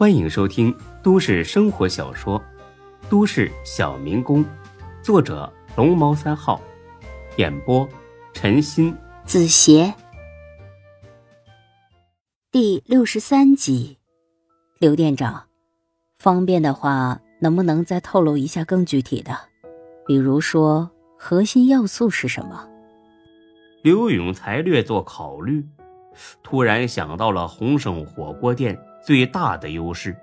[0.00, 2.40] 欢迎收听都市生活小说
[3.10, 4.42] 《都市小民工》，
[5.02, 6.58] 作者龙猫三号，
[7.36, 7.86] 演播
[8.32, 9.92] 陈鑫、子邪，
[12.50, 13.98] 第六十三集。
[14.78, 15.44] 刘店长，
[16.18, 19.36] 方便的话，能不能再透露一下更具体的？
[20.06, 22.66] 比如说，核心要素是什么？
[23.82, 25.62] 刘永才略作考虑，
[26.42, 28.78] 突然想到了鸿盛火锅店。
[29.02, 30.14] 最大的优势，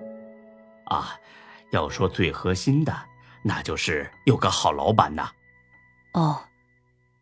[0.86, 1.09] 啊，
[1.71, 2.93] 要说最核心的，
[3.43, 5.31] 那就是有个好老板呐。
[6.14, 6.39] 哦，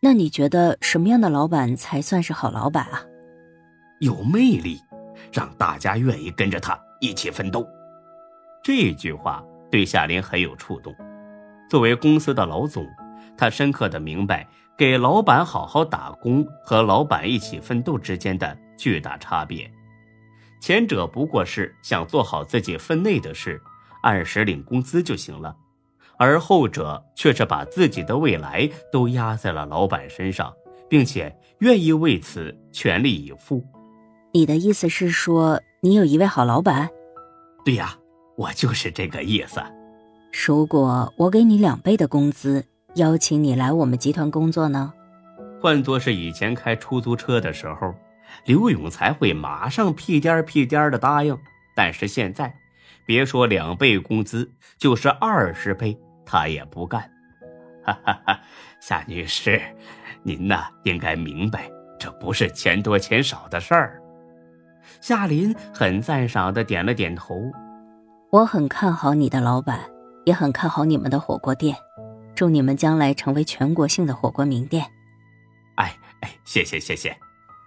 [0.01, 3.01] 那你觉得什么样的老板才算是好老板啊？
[4.01, 4.81] 有魅力，
[5.31, 7.65] 让大家愿意跟着他一起奋斗。
[8.61, 10.93] 这句话对夏林很有触动。
[11.69, 12.85] 作为公司的老总，
[13.37, 14.45] 他深刻的明白
[14.77, 19.71] 给老板好好打工和老板一起奋斗之间的巨大差别。
[20.59, 23.61] 前者不过是想做好自己分内的事，
[24.01, 25.55] 按时领工资就行了，
[26.17, 30.53] 而后者却是把自己的未来都压在了老板身上，
[30.89, 33.63] 并且愿意为此全力以赴。
[34.33, 36.89] 你的意思是说，你有一位好老板？
[37.63, 37.97] 对呀，
[38.35, 39.61] 我就是这个意思。
[40.45, 42.65] 如果我给你两倍的工资，
[42.95, 44.93] 邀请你来我们集团工作呢？
[45.61, 47.93] 换作是以前开出租车的时候。
[48.43, 51.37] 刘勇才会马上屁颠儿屁颠儿的答应，
[51.73, 52.53] 但是现在，
[53.05, 57.09] 别说两倍工资，就是二十倍，他也不干。
[57.83, 58.39] 哈 哈哈，
[58.81, 59.61] 夏女士，
[60.21, 64.01] 您呐应该明白，这不是钱多钱少的事儿。
[64.99, 67.39] 夏林很赞赏的点了点头。
[68.31, 69.79] 我很看好你的老板，
[70.25, 71.75] 也很看好你们的火锅店，
[72.35, 74.85] 祝你们将来成为全国性的火锅名店。
[75.75, 77.17] 哎哎，谢谢谢谢。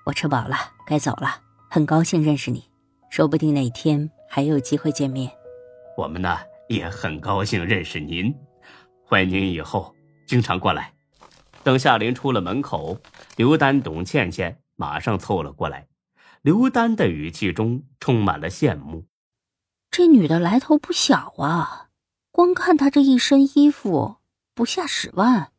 [0.05, 1.41] 我吃饱了，该走了。
[1.71, 2.65] 很高兴认识你，
[3.11, 5.31] 说不定哪天还有机会见面。
[5.97, 8.35] 我们呢也很高兴认识您，
[9.05, 9.95] 欢迎您以后
[10.27, 10.93] 经常过来。
[11.63, 12.99] 等夏林出了门口，
[13.37, 15.87] 刘丹、董倩倩马上凑了过来。
[16.43, 19.05] 刘丹的语气中充满了羡慕。
[19.91, 21.89] 这女的来头不小啊，
[22.31, 24.18] 光看她这一身衣服，
[24.59, 25.53] 不下十万。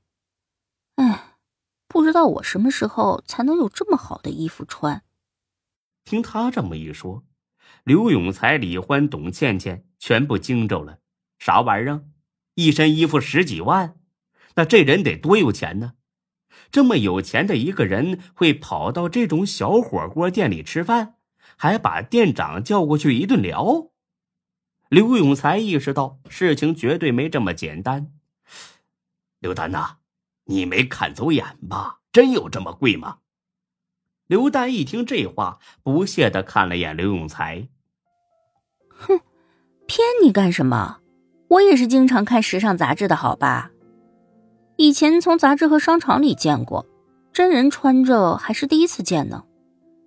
[0.95, 1.37] 哎。
[1.87, 5.03] 不知道我什么时候才能有这么好的衣服穿。
[6.03, 7.23] 听他这么一说，
[7.85, 10.99] 刘永才、李欢、董倩倩全部惊着了。
[11.39, 12.03] 啥玩意儿？
[12.55, 13.95] 一身衣服十几万？
[14.55, 15.93] 那这人得多有钱呢？
[16.69, 21.15] 这么有钱的一个人会跑到这种小火锅店里吃饭，
[21.55, 23.91] 还把店长叫过去一顿聊？
[24.89, 28.11] 刘永才意识到事情绝对没这么简单。
[29.39, 29.97] 刘丹呐。
[30.45, 31.99] 你没看走眼吧？
[32.11, 33.17] 真有这么贵吗？
[34.25, 37.67] 刘丹一听这话，不屑的看了眼刘永才。
[38.89, 39.19] 哼，
[39.85, 41.01] 骗你干什么？
[41.49, 43.69] 我也是经常看时尚杂志的，好吧？
[44.77, 46.83] 以前从杂志和商场里见过，
[47.31, 49.43] 真人穿着还是第一次见呢。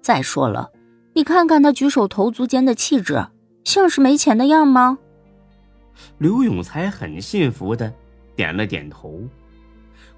[0.00, 0.72] 再说了，
[1.14, 3.28] 你看看他举手投足间的气质，
[3.62, 4.98] 像是没钱的样吗？
[6.18, 7.94] 刘永才很信服的
[8.34, 9.22] 点了点头。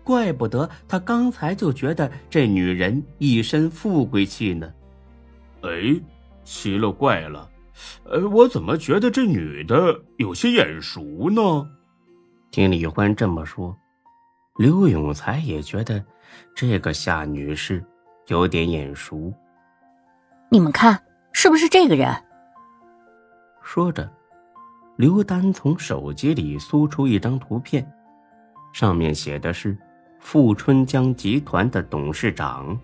[0.02, 4.70] 怪不得他刚才就觉得这女人一身富贵气呢。
[5.62, 5.98] 哎，
[6.42, 7.50] 奇了怪了，
[8.04, 11.66] 呃，我怎么觉得这女的有些眼熟呢？
[12.50, 13.74] 听李欢这么说，
[14.58, 16.04] 刘永才也觉得
[16.54, 17.82] 这个夏女士
[18.26, 19.32] 有点眼熟。
[20.50, 22.14] 你们看，是不是这个人？
[23.62, 24.08] 说着，
[24.96, 27.90] 刘丹从手机里搜出一张图片，
[28.74, 29.74] 上面写的是。
[30.20, 32.80] 富春江集团的董事长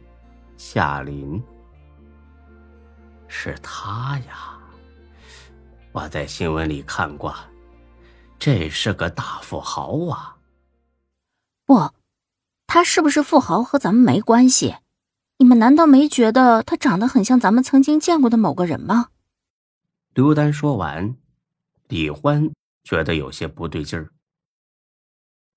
[0.59, 1.43] 夏林，
[3.29, 4.59] 是他呀！
[5.93, 7.35] 我在新闻里看过，
[8.39, 10.37] 这是个大富豪啊。
[11.65, 11.91] 不，
[12.67, 14.77] 他是不是富豪和咱们没关系？
[15.39, 19.09] 你们难道没觉得他长得很像咱们曾经见过的某个人吗？
[20.13, 21.17] 刘丹说完，
[21.89, 22.51] 李欢
[22.85, 24.11] 觉得有些不对劲儿，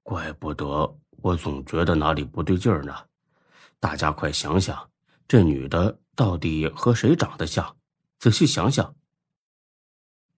[0.03, 0.95] 怪不得。
[1.21, 2.93] 我总觉得哪里不对劲儿呢，
[3.79, 4.89] 大家快想想，
[5.27, 7.77] 这女的到底和谁长得像？
[8.19, 8.93] 仔细想想。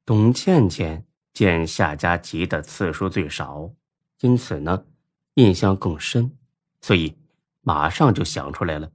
[0.06, 3.72] 董倩倩见夏佳琪的次数最少，
[4.20, 4.86] 因此呢，
[5.34, 6.38] 印象更深，
[6.82, 7.18] 所以
[7.62, 8.92] 马上就想出来了，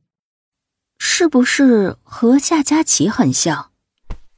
[0.99, 3.73] 是不是和夏佳琪很像？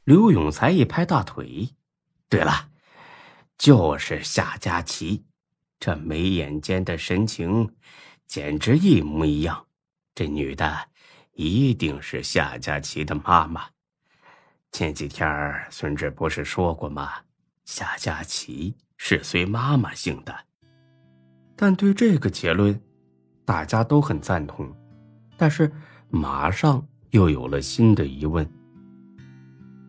[0.03, 1.69] 刘永才一拍大腿，
[2.27, 2.69] 对了，
[3.57, 5.23] 就是夏佳琪。
[5.85, 7.69] 这眉眼间的神情，
[8.25, 9.65] 简直一模一样。
[10.15, 10.73] 这女的
[11.33, 13.65] 一定是夏佳琪的妈妈。
[14.71, 15.27] 前几天
[15.69, 17.11] 孙志不是说过吗？
[17.65, 20.33] 夏佳琪是随妈妈姓的。
[21.53, 22.81] 但对这个结论，
[23.43, 24.73] 大家都很赞同，
[25.35, 25.69] 但是
[26.09, 28.49] 马上又有了新的疑问：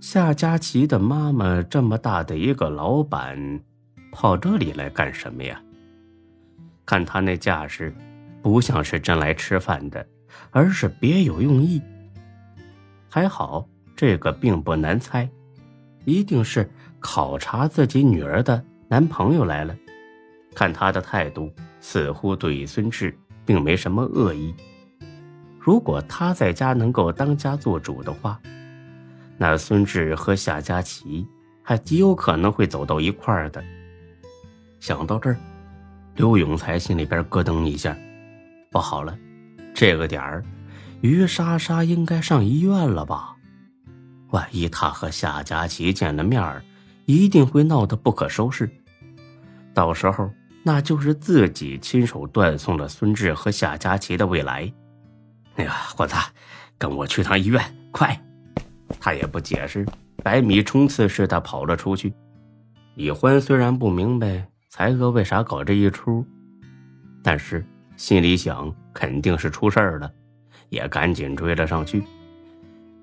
[0.01, 3.63] 夏佳琪的妈妈这么大的一个老板，
[4.11, 5.61] 跑这里来干什么呀？
[6.87, 7.95] 看他那架势，
[8.43, 10.07] 不像是真来吃饭的，
[10.51, 11.81] 而是别有用意。
[13.09, 15.29] 还好，这个并不难猜，
[16.05, 16.69] 一定是
[17.01, 19.75] 考察自己女儿的男朋友来了。
[20.55, 24.55] 看他的态度，似乎对孙志并没什么恶意。
[25.59, 28.41] 如果他在家能够当家做主的话，
[29.39, 31.27] 那孙志和夏佳琪
[31.63, 33.65] 还极有可能会走到一块儿的。
[34.79, 35.37] 想到这儿，
[36.17, 37.97] 刘永才心里边咯噔一下，
[38.71, 39.17] 不好了，
[39.75, 40.45] 这个点儿，
[41.01, 43.37] 于莎莎应该上医院了吧？
[44.31, 46.65] 万一他和夏佳琪见了面儿
[47.07, 48.69] 一定会闹得不可收拾，
[49.73, 50.31] 到时候。
[50.67, 54.73] 那就是自己亲手断送了孙志和夏佳琪的未来。
[55.57, 56.17] 哎呀，伙子，
[56.79, 58.19] 跟我去趟医院，快！
[58.99, 59.85] 他也不解释，
[60.23, 62.15] 百米冲刺似的跑了出去。
[62.95, 66.27] 李欢虽然不明白才哥为啥搞这一出，
[67.23, 67.65] 但是
[67.97, 70.13] 心里想肯定是出事儿了，
[70.69, 72.03] 也赶紧追了上去。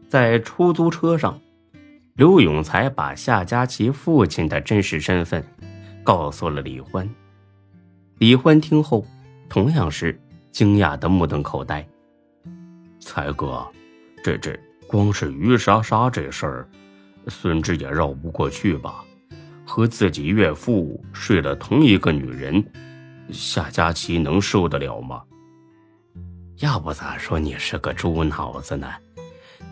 [0.09, 1.39] 在出租车上，
[2.15, 5.41] 刘永才把夏佳琪父亲的真实身份
[6.03, 7.09] 告诉了李欢。
[8.17, 9.07] 李欢听后，
[9.47, 10.19] 同样是
[10.51, 11.87] 惊讶的目瞪口呆。
[12.99, 13.65] 才哥，
[14.21, 16.69] 这这光是于莎莎这事儿，
[17.29, 19.05] 孙志也绕不过去吧？
[19.65, 22.63] 和自己岳父睡了同一个女人，
[23.31, 25.21] 夏佳琪能受得了吗？
[26.57, 28.87] 要不咋说你是个猪脑子呢？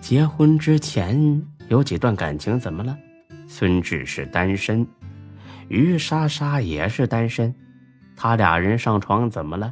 [0.01, 2.97] 结婚之前有几段感情怎么了？
[3.47, 4.87] 孙志是单身，
[5.67, 7.53] 于莎莎也是单身。
[8.15, 9.71] 他俩人上床怎么了？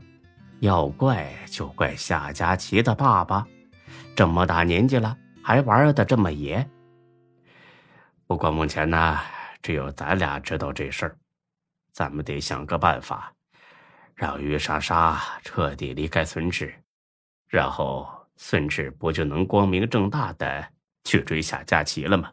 [0.59, 3.45] 要怪就怪夏佳琪的爸爸，
[4.15, 6.67] 这么大年纪了还玩的这么野。
[8.25, 9.19] 不过目前呢，
[9.67, 11.17] 只有咱俩知道这事儿，
[11.91, 13.33] 咱们得想个办法，
[14.15, 16.73] 让于莎莎彻底离开孙志，
[17.49, 20.65] 然后孙志不就能光明正大的
[21.03, 22.31] 去追夏佳琪了吗？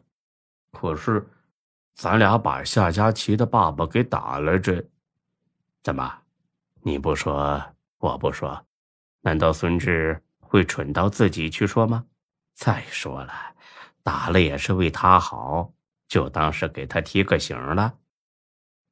[0.71, 1.27] 可是，
[1.93, 4.81] 咱俩把夏佳琪的爸爸给打了，这。
[5.83, 6.09] 怎么，
[6.83, 7.61] 你不说，
[7.97, 8.65] 我不说，
[9.19, 12.05] 难道孙志会蠢到自己去说吗？
[12.53, 13.33] 再说了，
[14.03, 15.73] 打了也是为他好，
[16.15, 17.93] 就当是给他提个醒了。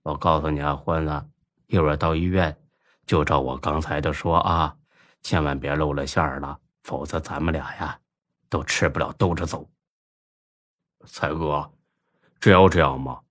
[0.02, 1.26] 我告诉你啊，欢子，
[1.68, 2.58] 一会儿到医院，
[3.06, 4.76] 就照我刚才的说啊，
[5.22, 7.98] 千万别露了馅儿了，否则咱们俩呀，
[8.50, 9.70] 都吃不了兜着走。
[11.06, 11.72] 才哥，
[12.42, 13.22] 真要这样吗？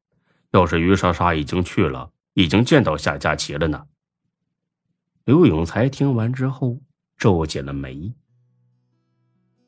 [0.53, 2.11] 要是于莎莎已经去了。
[2.33, 3.87] 已经见到夏佳琪了呢。
[5.27, 6.81] 刘永才听完之后
[7.19, 8.15] 皱紧了眉。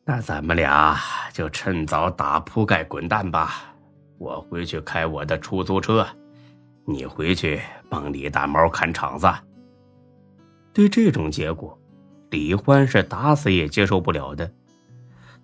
[0.06, 0.98] 那咱们俩
[1.34, 3.73] 就趁早打铺盖滚蛋吧。
[4.18, 6.06] 我回去开我的出租车，
[6.86, 9.26] 你回去帮李大毛看场子。
[10.72, 11.78] 对这种结果，
[12.30, 14.50] 李欢是打死也接受不了的。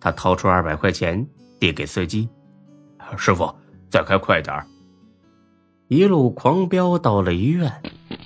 [0.01, 1.27] 他掏出二百块钱
[1.59, 2.29] 递给司机
[3.17, 3.55] ：“师傅，
[3.89, 4.65] 再开快点
[5.89, 7.71] 一路狂飙到了医院，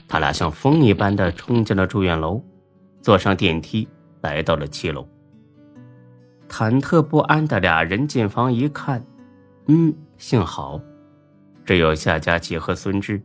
[0.07, 2.43] 他俩像风一般的冲进了住院楼，
[3.03, 3.89] 坐上电梯
[4.21, 5.09] 来到了七楼。
[6.49, 9.05] 忐忑不安的俩人进房一看，
[9.67, 10.81] 嗯，幸好
[11.65, 13.23] 只有夏佳琪和孙志，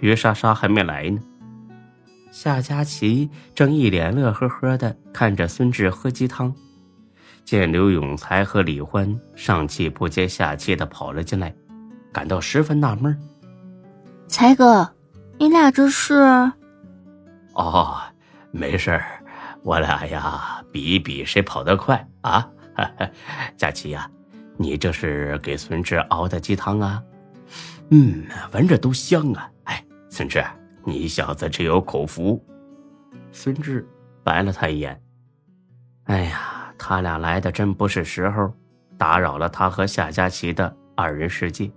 [0.00, 1.20] 于莎莎还没来呢。
[2.32, 6.52] 夏佳琪正一脸乐呵呵的看着孙志喝鸡汤，
[7.44, 11.54] 见刘永才和李欢上气不接下气的跑了进来，
[12.12, 13.16] 感到十分纳闷
[14.26, 14.92] 才哥，
[15.38, 16.14] 你俩这是？
[17.54, 17.96] 哦，
[18.50, 19.22] 没事儿，
[19.62, 22.46] 我俩呀比一比谁跑得快啊！
[23.56, 24.10] 佳琪呀，
[24.56, 27.02] 你这是给孙志熬的鸡汤啊？
[27.90, 29.50] 嗯，闻着都香啊！
[29.64, 30.42] 哎，孙志，
[30.84, 32.42] 你小子真有口福。
[33.32, 33.86] 孙志
[34.24, 35.00] 白了他一眼。
[36.04, 38.52] 哎呀，他俩来的真不是时候，
[38.96, 41.70] 打扰了他和夏佳琪的二人世界。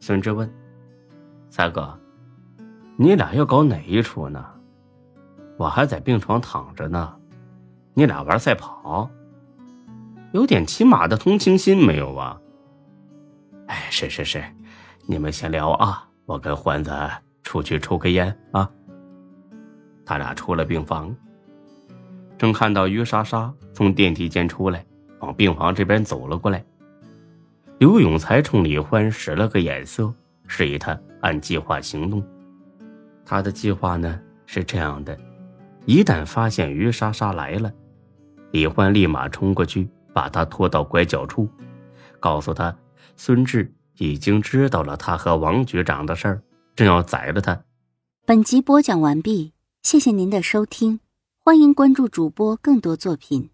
[0.00, 0.50] 孙志问。
[1.50, 1.98] 三哥，
[2.96, 4.44] 你俩要搞哪一出呢？
[5.56, 7.14] 我还在病床躺着呢，
[7.92, 9.10] 你俩玩赛跑，
[10.32, 12.40] 有点起码的同情心没有啊？
[13.66, 14.42] 哎，是是是，
[15.06, 16.92] 你们先聊啊，我跟欢子
[17.42, 18.70] 出去抽根烟啊。
[20.06, 21.14] 他俩出了病房，
[22.38, 24.84] 正看到于莎莎从电梯间出来，
[25.18, 26.64] 往病房这边走了过来。
[27.78, 30.12] 刘永才冲李欢使了个眼色，
[30.46, 32.24] 示意他按计划行动。
[33.24, 35.18] 他的计划呢是这样的：
[35.86, 37.72] 一旦发现于莎莎来了，
[38.52, 41.48] 李欢立马冲过去，把他拖到拐角处，
[42.18, 42.74] 告诉他
[43.16, 46.42] 孙志已经知道了他和王局长的事儿，
[46.74, 47.62] 正要宰了他。
[48.24, 49.52] 本集播讲完毕，
[49.82, 51.00] 谢谢您的收听，
[51.38, 53.50] 欢迎关注主播更多作品。